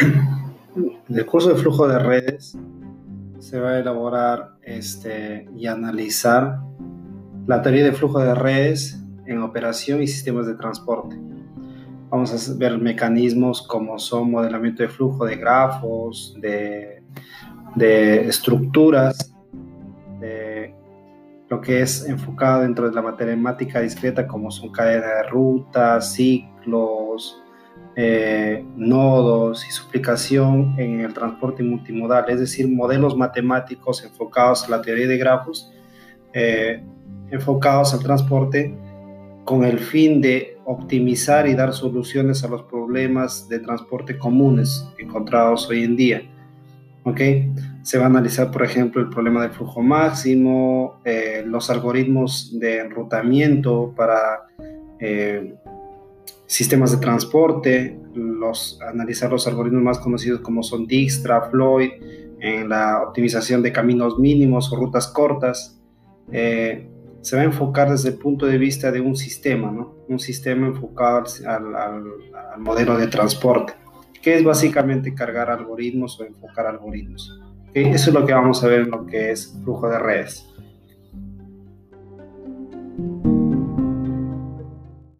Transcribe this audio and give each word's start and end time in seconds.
En 0.00 1.16
el 1.16 1.26
curso 1.26 1.48
de 1.48 1.56
flujo 1.56 1.88
de 1.88 1.98
redes 1.98 2.56
se 3.38 3.58
va 3.58 3.70
a 3.70 3.78
elaborar 3.78 4.56
este, 4.62 5.48
y 5.56 5.66
analizar 5.66 6.60
la 7.46 7.62
teoría 7.62 7.84
de 7.84 7.92
flujo 7.92 8.20
de 8.20 8.34
redes 8.34 9.02
en 9.26 9.42
operación 9.42 10.02
y 10.02 10.06
sistemas 10.06 10.46
de 10.46 10.54
transporte. 10.54 11.16
Vamos 12.10 12.32
a 12.32 12.58
ver 12.58 12.78
mecanismos 12.78 13.62
como 13.66 13.98
son 13.98 14.30
modelamiento 14.30 14.82
de 14.82 14.88
flujo 14.88 15.24
de 15.24 15.36
grafos, 15.36 16.36
de, 16.40 17.02
estructuras, 18.28 19.34
de 20.20 20.74
lo 21.48 21.60
que 21.60 21.82
es 21.82 22.06
enfocado 22.06 22.62
dentro 22.62 22.88
de 22.88 22.94
la 22.94 23.02
matemática 23.02 23.80
discreta 23.80 24.26
como 24.26 24.50
son 24.50 24.70
cadenas 24.70 25.06
de 25.06 25.22
rutas, 25.30 26.12
ciclos, 26.12 27.07
eh, 28.00 28.64
nodos 28.76 29.66
y 29.66 29.72
su 29.72 29.84
aplicación 29.88 30.76
en 30.78 31.00
el 31.00 31.12
transporte 31.12 31.64
multimodal, 31.64 32.26
es 32.28 32.38
decir, 32.38 32.68
modelos 32.68 33.16
matemáticos 33.16 34.04
enfocados 34.04 34.64
a 34.64 34.70
la 34.70 34.80
teoría 34.80 35.08
de 35.08 35.18
grafos, 35.18 35.72
eh, 36.32 36.80
enfocados 37.28 37.94
al 37.94 37.98
transporte 38.04 38.72
con 39.44 39.64
el 39.64 39.80
fin 39.80 40.20
de 40.20 40.58
optimizar 40.64 41.48
y 41.48 41.54
dar 41.54 41.72
soluciones 41.72 42.44
a 42.44 42.48
los 42.48 42.62
problemas 42.62 43.48
de 43.48 43.58
transporte 43.58 44.16
comunes 44.16 44.88
encontrados 44.96 45.68
hoy 45.68 45.82
en 45.82 45.96
día. 45.96 46.22
¿Okay? 47.02 47.52
Se 47.82 47.98
va 47.98 48.04
a 48.04 48.06
analizar, 48.06 48.52
por 48.52 48.62
ejemplo, 48.62 49.02
el 49.02 49.08
problema 49.08 49.42
del 49.42 49.50
flujo 49.50 49.82
máximo, 49.82 51.00
eh, 51.04 51.42
los 51.44 51.68
algoritmos 51.68 52.56
de 52.60 52.78
enrutamiento 52.78 53.92
para 53.96 54.46
sistemas 56.48 56.90
de 56.92 56.96
transporte, 56.96 58.00
los, 58.14 58.80
analizar 58.80 59.30
los 59.30 59.46
algoritmos 59.46 59.82
más 59.82 59.98
conocidos 59.98 60.40
como 60.40 60.62
son 60.62 60.86
Dijkstra, 60.86 61.42
Floyd, 61.50 61.90
en 62.40 62.70
la 62.70 63.02
optimización 63.02 63.62
de 63.62 63.70
caminos 63.70 64.18
mínimos 64.18 64.72
o 64.72 64.76
rutas 64.76 65.06
cortas. 65.08 65.78
Eh, 66.32 66.88
se 67.20 67.36
va 67.36 67.42
a 67.42 67.44
enfocar 67.44 67.90
desde 67.90 68.10
el 68.10 68.14
punto 68.14 68.46
de 68.46 68.56
vista 68.56 68.90
de 68.90 69.00
un 69.00 69.14
sistema, 69.14 69.70
¿no? 69.70 69.94
un 70.08 70.18
sistema 70.18 70.66
enfocado 70.66 71.24
al, 71.46 71.76
al, 71.76 72.02
modelo 72.58 72.96
de 72.96 73.08
transporte, 73.08 73.74
que 74.22 74.36
es 74.36 74.42
básicamente 74.42 75.14
cargar 75.14 75.50
algoritmos 75.50 76.18
o 76.18 76.24
enfocar 76.24 76.66
algoritmos. 76.66 77.38
Eso 77.74 78.10
es 78.10 78.14
lo 78.14 78.24
que 78.24 78.32
vamos 78.32 78.64
a 78.64 78.68
ver 78.68 78.80
en 78.80 78.90
lo 78.90 79.06
que 79.06 79.32
es 79.32 79.54
flujo 79.62 79.88
de 79.90 79.98
redes. 79.98 80.48